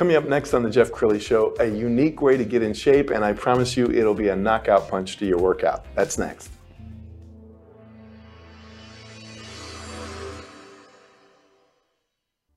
[0.00, 3.10] Coming up next on the Jeff Crilley Show, a unique way to get in shape,
[3.10, 5.84] and I promise you it'll be a knockout punch to your workout.
[5.94, 6.48] That's next.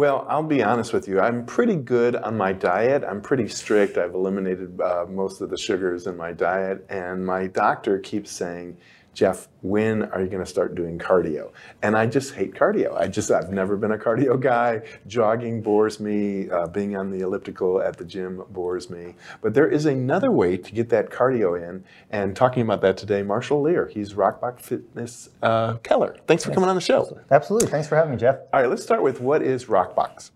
[0.00, 1.20] Well, I'll be honest with you.
[1.20, 3.04] I'm pretty good on my diet.
[3.06, 3.98] I'm pretty strict.
[3.98, 6.86] I've eliminated uh, most of the sugars in my diet.
[6.88, 8.78] And my doctor keeps saying,
[9.12, 11.50] Jeff, when are you going to start doing cardio?
[11.82, 12.96] And I just hate cardio.
[12.96, 14.82] I just, I've never been a cardio guy.
[15.06, 16.48] Jogging bores me.
[16.48, 19.16] Uh, being on the elliptical at the gym bores me.
[19.42, 21.84] But there is another way to get that cardio in.
[22.10, 23.90] And talking about that today, Marshall Lehr.
[23.90, 26.16] He's Rockbox Fitness uh, Keller.
[26.26, 27.20] Thanks for coming on the show.
[27.30, 27.68] Absolutely.
[27.68, 28.36] Thanks for having me, Jeff.
[28.52, 30.30] All right, let's start with what is Rockbox?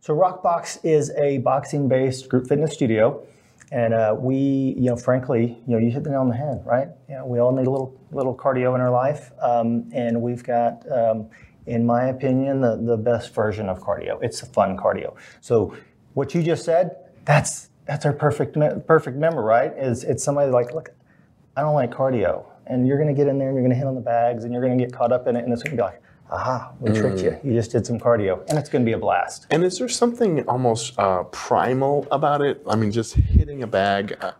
[0.00, 3.26] So Rockbox is a boxing-based group fitness studio.
[3.72, 6.62] And uh, we, you know, frankly, you know, you hit the nail on the head,
[6.66, 6.88] right?
[7.08, 10.42] You know, we all need a little little cardio in our life, um, and we've
[10.42, 11.28] got, um,
[11.66, 14.18] in my opinion, the the best version of cardio.
[14.22, 15.14] It's a fun cardio.
[15.40, 15.76] So,
[16.14, 18.56] what you just said, that's that's our perfect
[18.88, 19.72] perfect member, right?
[19.76, 20.90] Is it's somebody like, look,
[21.56, 23.78] I don't like cardio, and you're going to get in there and you're going to
[23.78, 25.62] hit on the bags and you're going to get caught up in it, and it's
[25.62, 27.38] going to be like, aha, we tricked you.
[27.42, 29.46] You just did some cardio, and it's going to be a blast.
[29.50, 32.62] And is there something almost uh, primal about it?
[32.66, 34.16] I mean, just hitting a bag.
[34.20, 34.32] Uh,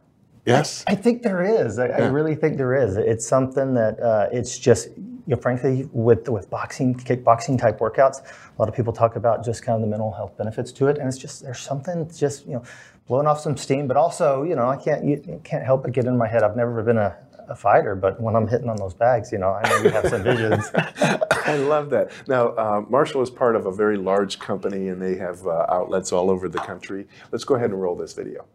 [0.47, 0.85] yes.
[0.87, 1.79] I think there is.
[1.79, 2.97] I, I really think there is.
[2.97, 8.21] It's something that uh, it's just, you know, frankly, with with boxing, kickboxing type workouts,
[8.23, 10.99] a lot of people talk about just kind of the mental health benefits to it,
[10.99, 12.63] and it's just there's something just you know
[13.07, 15.93] blowing off some steam, but also you know I can't you, you can't help but
[15.93, 16.43] get in my head.
[16.43, 17.17] I've never been a
[17.51, 20.09] a fighter, but when I'm hitting on those bags, you know, I know you have
[20.09, 20.71] some visions.
[20.75, 22.13] I love that.
[22.29, 26.13] Now, uh, Marshall is part of a very large company, and they have uh, outlets
[26.13, 27.09] all over the country.
[27.33, 28.47] Let's go ahead and roll this video.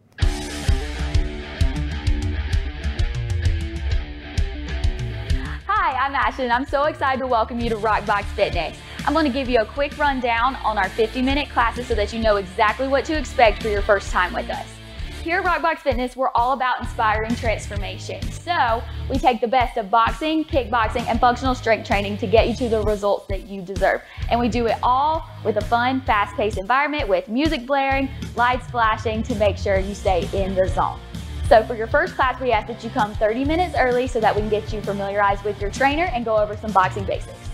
[5.66, 6.50] Hi, I'm Ashton.
[6.50, 8.78] I'm so excited to welcome you to Rockbox Fitness.
[9.06, 12.14] I'm going to give you a quick rundown on our 50 minute classes so that
[12.14, 14.75] you know exactly what to expect for your first time with us.
[15.26, 18.22] Here at Rockbox Fitness, we're all about inspiring transformation.
[18.30, 22.54] So we take the best of boxing, kickboxing, and functional strength training to get you
[22.54, 24.02] to the results that you deserve.
[24.30, 29.24] And we do it all with a fun, fast-paced environment with music blaring, lights flashing
[29.24, 31.00] to make sure you stay in the zone.
[31.48, 34.32] So for your first class, we ask that you come 30 minutes early so that
[34.32, 37.50] we can get you familiarized with your trainer and go over some boxing basics.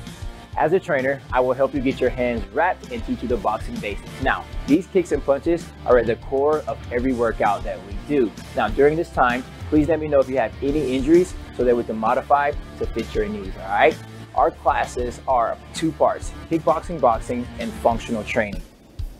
[0.56, 3.38] As a trainer, I will help you get your hands wrapped and teach you the
[3.38, 4.10] boxing basics.
[4.22, 8.30] Now, these kicks and punches are at the core of every workout that we do.
[8.54, 11.74] Now, during this time, please let me know if you have any injuries so that
[11.74, 13.96] we can modify to fit your needs, all right?
[14.34, 18.62] Our classes are two parts, kickboxing, boxing, and functional training.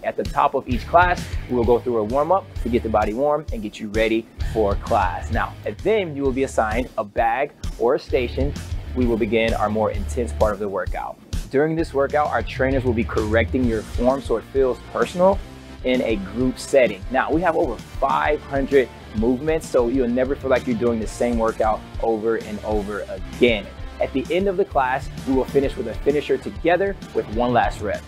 [0.04, 2.88] At the top of each class, we will go through a warm-up to get the
[2.88, 5.30] body warm and get you ready for class.
[5.30, 8.52] Now, then you will be assigned a bag or a station
[8.94, 11.18] we will begin our more intense part of the workout.
[11.50, 15.38] During this workout, our trainers will be correcting your form so it feels personal
[15.84, 17.02] in a group setting.
[17.10, 21.38] Now, we have over 500 movements, so you'll never feel like you're doing the same
[21.38, 23.66] workout over and over again.
[24.00, 27.52] At the end of the class, we will finish with a finisher together with one
[27.52, 28.02] last rep.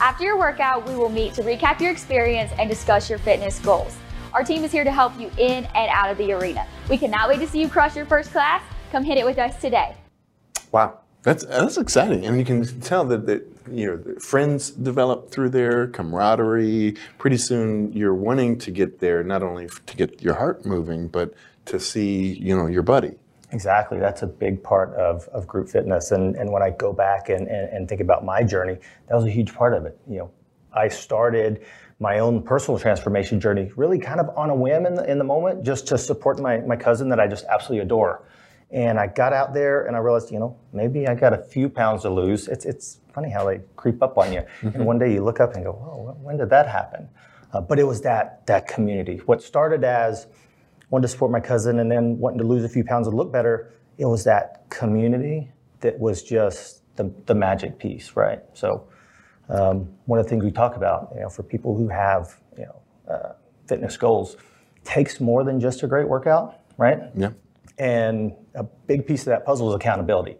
[0.00, 3.96] After your workout, we will meet to recap your experience and discuss your fitness goals.
[4.32, 6.66] Our team is here to help you in and out of the arena.
[6.88, 8.62] We cannot wait to see you crush your first class.
[8.90, 9.94] Come hit it with us today.
[10.72, 10.98] Wow.
[11.22, 15.88] That's that's exciting, and you can tell that that you know friends develop through there,
[15.88, 16.96] camaraderie.
[17.18, 21.34] Pretty soon, you're wanting to get there not only to get your heart moving, but
[21.66, 23.12] to see you know your buddy.
[23.52, 26.10] Exactly, that's a big part of, of group fitness.
[26.10, 28.78] And and when I go back and, and, and think about my journey,
[29.08, 29.98] that was a huge part of it.
[30.08, 30.30] You know,
[30.72, 31.66] I started
[31.98, 35.24] my own personal transformation journey really kind of on a whim in the, in the
[35.24, 38.22] moment, just to support my my cousin that I just absolutely adore.
[38.70, 41.68] And I got out there and I realized, you know, maybe I got a few
[41.68, 42.46] pounds to lose.
[42.46, 44.40] It's, it's funny how they creep up on you.
[44.40, 44.68] Mm-hmm.
[44.68, 47.08] And one day you look up and go, whoa, when did that happen?
[47.52, 49.20] Uh, but it was that, that community.
[49.26, 50.28] What started as
[50.90, 53.32] wanting to support my cousin and then wanting to lose a few pounds and look
[53.32, 55.50] better, it was that community
[55.80, 58.40] that was just the, the magic piece, right?
[58.52, 58.86] So
[59.48, 62.66] um, one of the things we talk about, you know, for people who have, you
[62.66, 63.32] know, uh,
[63.66, 64.36] fitness goals,
[64.84, 66.98] takes more than just a great workout, right?
[67.16, 67.30] Yeah.
[67.80, 70.36] And a big piece of that puzzle is accountability.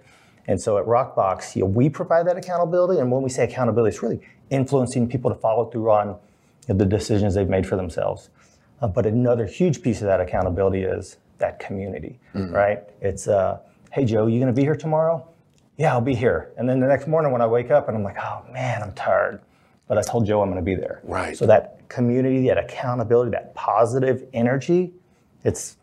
[0.47, 3.01] And so at Rockbox, you know, we provide that accountability.
[3.01, 4.21] And when we say accountability, it's really
[4.51, 6.17] influencing people to follow through on you
[6.69, 8.29] know, the decisions they've made for themselves.
[8.83, 12.19] Uh, but another huge piece of that accountability is that community,
[12.53, 12.81] right?
[13.01, 13.61] It's, uh,
[13.91, 15.27] hey, Joe, you going to be here tomorrow?
[15.79, 16.51] Yeah, I'll be here.
[16.59, 18.93] And then the next morning when I wake up and I'm like, oh man, I'm
[18.93, 19.41] tired.
[19.89, 21.01] But I told Joe I'm going to be there.
[21.05, 21.35] Right.
[21.35, 24.93] So that community, that accountability, that positive energy,
[25.43, 25.79] it's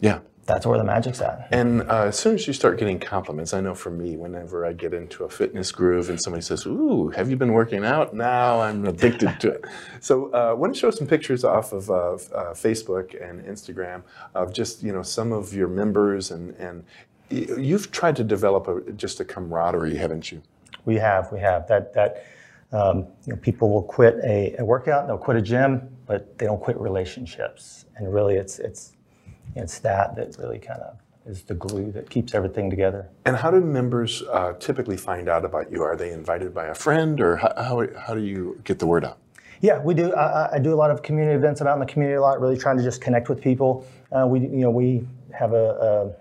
[0.00, 0.20] Yeah.
[0.46, 1.48] That's where the magic's at.
[1.50, 4.72] And uh, as soon as you start getting compliments, I know for me, whenever I
[4.72, 8.60] get into a fitness groove and somebody says, "Ooh, have you been working out?" Now
[8.60, 9.64] I'm addicted to it.
[10.00, 12.16] So, uh, I want to show some pictures off of uh, uh,
[12.54, 14.02] Facebook and Instagram
[14.34, 16.84] of just you know some of your members, and and
[17.28, 20.42] you've tried to develop a, just a camaraderie, haven't you?
[20.84, 22.24] We have, we have that that
[22.72, 26.46] um, you know people will quit a, a workout, they'll quit a gym, but they
[26.46, 27.86] don't quit relationships.
[27.96, 28.95] And really, it's it's
[29.56, 33.08] it's that that really kind of is the glue that keeps everything together.
[33.24, 35.82] And how do members uh, typically find out about you?
[35.82, 39.04] Are they invited by a friend, or how, how, how do you get the word
[39.04, 39.18] out?
[39.60, 40.12] Yeah, we do.
[40.14, 41.60] I, I- do a lot of community events.
[41.60, 43.86] I'm out in the community a lot, really trying to just connect with people.
[44.12, 46.12] Uh, we, you know, we have a, a,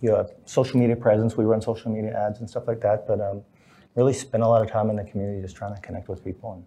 [0.00, 1.36] you know, a social media presence.
[1.36, 3.06] We run social media ads and stuff like that.
[3.06, 3.42] But um,
[3.94, 6.54] really spend a lot of time in the community, just trying to connect with people.
[6.54, 6.64] And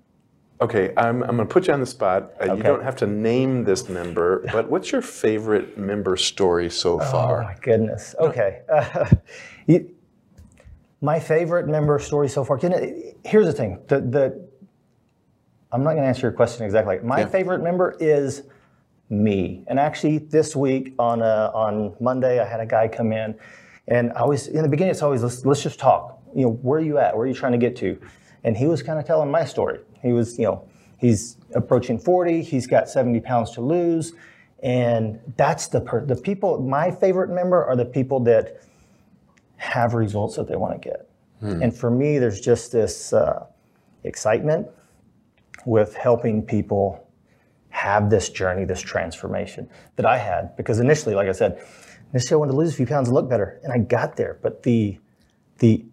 [0.61, 2.31] Okay, I'm, I'm going to put you on the spot.
[2.41, 6.97] Uh, You don't have to name this member, but what's your favorite member story so
[6.99, 7.41] far?
[7.41, 8.15] Oh my goodness.
[8.19, 8.61] Okay.
[8.69, 9.09] Uh,
[9.67, 9.93] you,
[11.01, 12.57] my favorite member story so far.
[12.59, 13.79] You know, here's the thing.
[13.87, 14.47] The the
[15.73, 16.99] I'm not going to answer your question exactly.
[17.03, 17.27] My Yeah.
[17.27, 18.43] favorite member is
[19.09, 19.65] me.
[19.67, 23.35] And actually, this week on uh, on Monday, I had a guy come in,
[23.89, 24.91] and I was in the beginning.
[24.91, 26.17] It's always let's, let's just talk.
[26.33, 27.15] You know, where are you at?
[27.15, 27.99] Where are you trying to get to?
[28.45, 29.80] And he was kind of telling my story.
[30.01, 32.44] He was, you know, he's approaching 40.
[32.44, 34.13] He's got 70 pounds to lose,
[34.63, 36.62] and that's the per- the people.
[36.62, 38.62] My favorite member are the people that
[39.57, 41.09] have results that they want to get.
[41.62, 43.45] And for me, there's just this uh,
[44.03, 44.68] excitement
[45.65, 47.07] with helping people
[47.69, 50.56] have this journey, this transformation that I had.
[50.56, 51.62] Because initially, like I said,
[52.13, 54.39] initially I wanted to lose a few pounds and look better, and I got there.
[54.41, 54.98] But the
[55.59, 55.86] the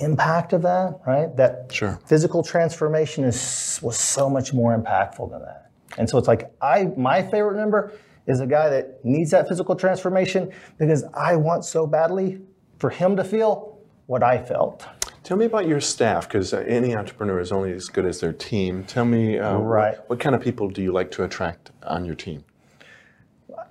[0.00, 1.34] impact of that, right?
[1.36, 1.98] That Sure.
[2.06, 5.70] physical transformation is was so much more impactful than that.
[5.98, 7.92] And so it's like I my favorite member
[8.26, 12.40] is a guy that needs that physical transformation because I want so badly
[12.78, 14.86] for him to feel what I felt.
[15.22, 18.84] Tell me about your staff, because any entrepreneur is only as good as their team.
[18.84, 19.96] Tell me, uh, Right.
[19.98, 22.42] what, what kind of people do you like to attract on your team?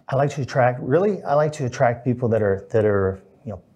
[0.07, 3.19] I like to attract really I like to attract people that are that are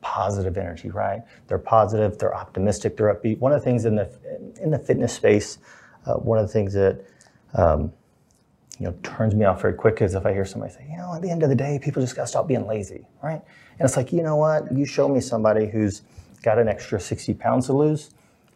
[0.03, 1.23] positive energy, right?
[1.47, 3.39] They're positive, they're optimistic, they're upbeat.
[3.39, 4.11] One of the things in the
[4.61, 5.57] in the fitness space,
[6.05, 7.03] uh, one of the things that
[7.55, 7.91] um,
[8.79, 11.15] you know turns me off very quick is if I hear somebody say, you know,
[11.15, 13.41] at the end of the day, people just got to stop being lazy, right?
[13.79, 14.71] And it's like, you know what?
[14.71, 16.03] You show me somebody who's
[16.43, 18.11] got an extra 60 pounds to lose,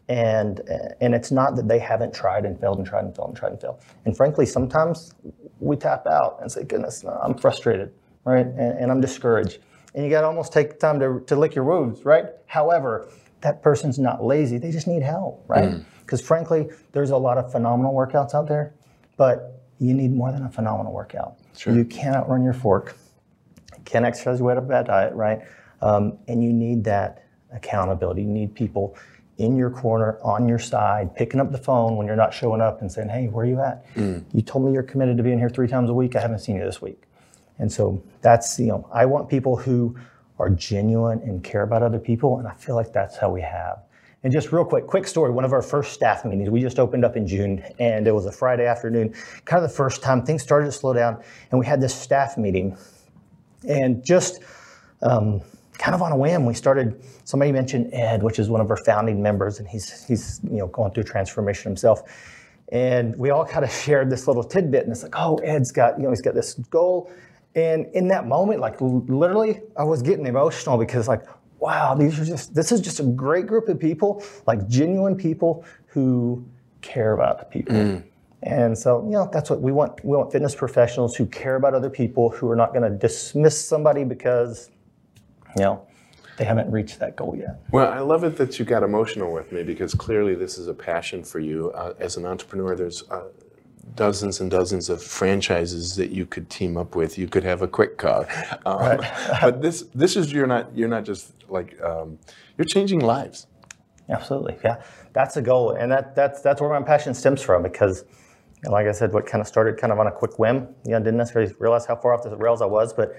[0.10, 0.62] and
[1.00, 3.52] and it's not that they haven't tried and failed and tried and failed and tried
[3.54, 3.80] and failed.
[4.06, 5.14] And frankly, sometimes
[5.60, 7.94] we tap out and say, "Goodness, no, I'm frustrated,
[8.26, 8.45] right?
[8.45, 9.60] And, and I'm discouraged."
[9.96, 12.26] And you got to almost take time to, to lick your wounds, right?
[12.46, 13.10] However,
[13.42, 15.82] that person's not lazy; they just need help, right?
[16.02, 18.74] Because frankly, there's a lot of phenomenal workouts out there,
[19.16, 21.38] but you need more than a phenomenal workout.
[21.56, 21.74] Sure.
[21.74, 22.96] You cannot run your fork
[23.88, 25.42] can't exercise without a bad diet, right?
[25.82, 28.22] Um, and you need that accountability.
[28.22, 28.96] You need people
[29.38, 32.82] in your corner, on your side, picking up the phone when you're not showing up
[32.82, 33.86] and saying, "Hey, where are you at?
[34.34, 36.16] You told me you're committed to being here three times a week.
[36.16, 37.04] I haven't seen you this week."
[37.59, 39.95] And so that's you know, I want people who
[40.40, 43.80] are genuine and care about other people, and I feel like that's how we have.
[44.23, 45.31] And just real quick, quick story.
[45.31, 48.26] One of our first staff meetings, we just opened up in June, and it was
[48.26, 49.14] a Friday afternoon,
[49.45, 51.21] kind of the first time things started to slow down,
[51.52, 52.78] and we had this staff meeting
[53.68, 54.42] and just
[55.02, 55.42] um,
[55.78, 57.02] kind of on a whim, we started.
[57.23, 60.68] Somebody mentioned Ed, which is one of our founding members, and he's he's you know
[60.68, 62.02] going through transformation himself.
[62.71, 65.97] And we all kind of shared this little tidbit, and it's like, oh, Ed's got
[65.97, 67.11] you know he's got this goal,
[67.56, 71.23] and in that moment, like literally, I was getting emotional because like,
[71.59, 75.66] wow, these are just this is just a great group of people, like genuine people
[75.87, 76.45] who
[76.81, 78.04] care about people.
[78.44, 80.04] And so, you know, that's what we want.
[80.06, 83.59] We want fitness professionals who care about other people, who are not going to dismiss
[83.68, 84.69] somebody because,
[85.56, 85.87] you know,
[86.37, 87.59] they haven't reached that goal yet.
[87.71, 90.73] Well, I love it that you got emotional with me because clearly this is a
[90.73, 91.71] passion for you.
[91.71, 93.23] Uh, as an entrepreneur, there's uh,
[93.96, 97.18] dozens and dozens of franchises that you could team up with.
[97.18, 98.28] You could have a quick car,
[98.66, 99.00] um,
[99.42, 102.20] but this this is you're not you're not just like um,
[102.58, 103.48] you're changing lives.
[104.10, 104.82] Absolutely, yeah.
[105.14, 108.06] That's a goal, and that that's that's where my passion stems from because,
[108.64, 110.68] like I said, what kind of started kind of on a quick whim.
[110.86, 113.16] You know, didn't necessarily realize how far off the rails I was, but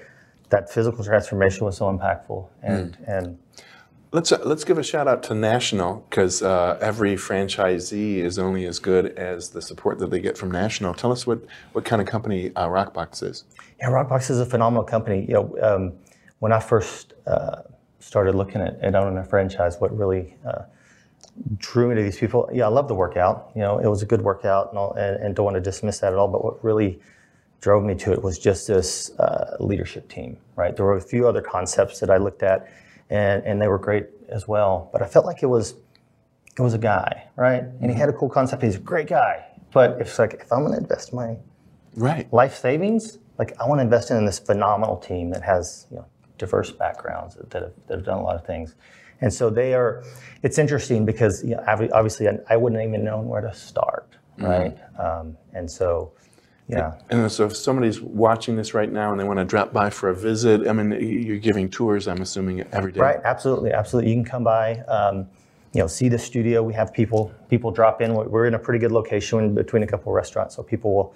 [0.50, 3.38] that physical transformation was so impactful, and and
[4.10, 8.64] Let's uh, let's give a shout out to National because uh, every franchisee is only
[8.64, 10.94] as good as the support that they get from National.
[10.94, 11.40] Tell us what
[11.72, 13.44] what kind of company uh, Rockbox is.
[13.78, 15.26] Yeah, Rockbox is a phenomenal company.
[15.28, 15.92] You know, um,
[16.38, 17.62] when I first uh,
[17.98, 20.62] started looking at, at owning a franchise, what really uh,
[21.58, 23.50] drew me to these people, yeah, I love the workout.
[23.54, 25.98] You know, it was a good workout, and, all, and, and don't want to dismiss
[25.98, 26.28] that at all.
[26.28, 26.98] But what really
[27.60, 30.38] drove me to it was just this uh, leadership team.
[30.56, 32.72] Right, there were a few other concepts that I looked at,
[33.10, 34.88] and and they were great as well.
[34.92, 35.74] But I felt like it was
[36.56, 38.62] it was a guy, right, and he had a cool concept.
[38.62, 41.36] He's a great guy, but it's like if I'm going to invest my
[41.96, 42.32] Right.
[42.32, 46.06] life savings, like I want to invest in this phenomenal team that has you know
[46.36, 48.74] diverse backgrounds that, have, that have done a lot of things,
[49.20, 50.04] and so they are.
[50.42, 54.76] It's interesting because you know, obviously I, I wouldn't even know where to start, right?
[54.98, 56.12] Um, and so,
[56.68, 59.88] yeah, And so if somebody's watching this right now and they want to drop by
[59.90, 63.00] for a visit, I mean, you're giving tours, I'm assuming, every day.
[63.00, 64.10] right, absolutely, absolutely.
[64.10, 64.78] You can come by.
[64.80, 65.26] Um,
[65.74, 66.62] you know, see the studio.
[66.62, 68.14] We have people people drop in.
[68.14, 71.14] We're in a pretty good location between a couple of restaurants, so people will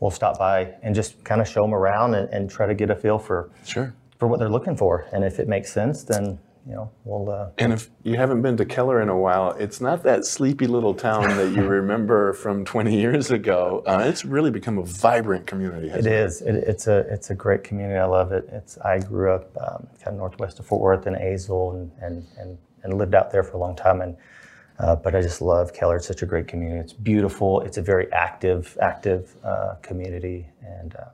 [0.00, 2.90] will stop by and just kind of show them around and, and try to get
[2.90, 3.94] a feel for Sure.
[4.18, 5.06] for what they're looking for.
[5.12, 7.30] And if it makes sense, then you know we'll.
[7.30, 10.66] Uh, And if you haven't been to Keller in a while, it's not that sleepy
[10.66, 13.82] little town that you remember from 20 years ago.
[13.86, 15.88] Uh, it's really become a vibrant community.
[15.88, 16.24] it hasn't it?
[16.24, 16.42] is.
[16.42, 17.98] It, it's a it's a great community.
[17.98, 18.48] I love it.
[18.52, 22.26] It's I grew up um, kind of northwest of Fort Worth in Azle and and
[22.38, 24.00] and, and lived out there for a long time.
[24.00, 24.16] And
[24.78, 25.96] uh, but I just love Keller.
[25.96, 26.80] It's such a great community.
[26.80, 27.60] It's beautiful.
[27.60, 31.04] It's a very active active uh, community, and uh,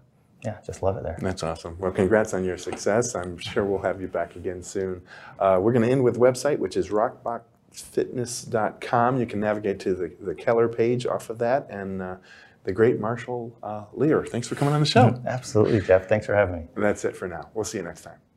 [0.44, 1.18] yeah, just love it there.
[1.20, 1.76] That's awesome.
[1.78, 3.14] Well, congrats on your success.
[3.14, 5.02] I'm sure we'll have you back again soon.
[5.38, 9.20] Uh, we're going to end with website, which is rockboxfitness.com.
[9.20, 11.66] You can navigate to the, the Keller page off of that.
[11.70, 12.16] And uh,
[12.64, 15.20] the great Marshall uh, Lehr, thanks for coming on the show.
[15.26, 16.08] Absolutely, Jeff.
[16.08, 16.68] Thanks for having me.
[16.76, 17.48] That's it for now.
[17.54, 18.27] We'll see you next time.